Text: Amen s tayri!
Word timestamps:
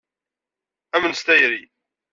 Amen 0.95 1.13
s 1.15 1.21
tayri! 1.25 1.61